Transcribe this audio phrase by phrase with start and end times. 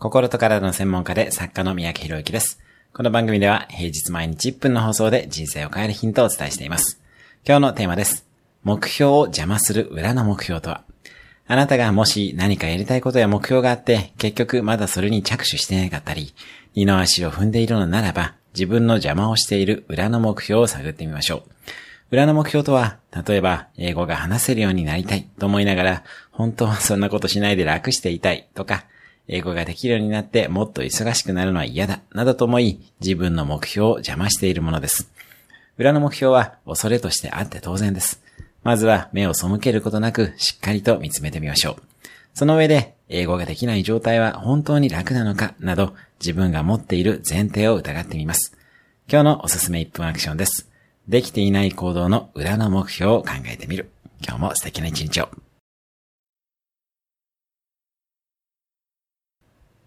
[0.00, 2.58] 心と体の専門家で作家の三宅博之です。
[2.94, 7.02] この番組では平日毎日1分の放送で人生を変えるヒントをお伝えしています。
[7.46, 8.24] 今日のテーマです。
[8.64, 10.84] 目標を邪魔する裏の目標とは？
[11.46, 16.32] あなたがもし何かやりたいことや目標があって、結局まだそれに着手してなかったり、
[16.74, 21.42] 二の足を踏んでいるのならば、自分の邪魔をしている裏の目標を探ってみましょう。
[22.12, 22.96] 裏の目標とは、
[23.26, 28.86] 例えば、英語が話せるようになりたいと思いながら、本当はそんなことしないで楽していたいとか、
[29.28, 35.10] 英語ができるようになってもっと忙しくなるのは嫌だ、などと思い、自分の目標を邪魔しているものです。
[35.78, 38.22] 裏の目標は恐れとしてあって当然です。
[38.62, 41.82] まずは目を背けることなくしっかりと見つめてみましょう。
[42.34, 48.56] その上で、英語ができない状態は本当に楽なのかなど、自分が持っている前提を疑ってみます。
[49.10, 50.68] 今日のおすすめ1分アクションです。
[51.08, 53.90] できていない行動の裏の目標を考えてみる。
[54.22, 55.28] 今日も素敵な一日を。